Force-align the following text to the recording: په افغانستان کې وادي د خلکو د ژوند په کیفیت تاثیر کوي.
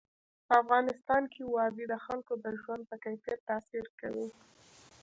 په 0.47 0.53
افغانستان 0.63 1.23
کې 1.33 1.41
وادي 1.55 1.85
د 1.89 1.95
خلکو 2.05 2.33
د 2.43 2.45
ژوند 2.61 2.83
په 2.89 2.95
کیفیت 3.05 3.39
تاثیر 3.49 3.85
کوي. 3.99 4.27